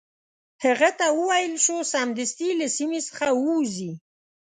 هغه 0.63 0.89
ته 0.99 1.05
وویل 1.19 1.53
شو 1.65 1.77
سمدستي 1.93 2.49
له 2.59 2.67
سیمي 2.77 2.99
څخه 3.09 3.27
ووزي. 3.41 3.91